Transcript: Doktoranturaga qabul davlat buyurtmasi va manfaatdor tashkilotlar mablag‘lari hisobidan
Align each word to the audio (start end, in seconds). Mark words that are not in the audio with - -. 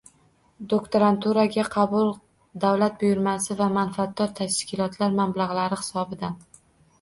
Doktoranturaga 0.69 1.65
qabul 1.75 2.09
davlat 2.63 2.97
buyurtmasi 3.03 3.59
va 3.61 3.69
manfaatdor 3.77 4.33
tashkilotlar 4.41 5.15
mablag‘lari 5.21 5.81
hisobidan 5.85 6.43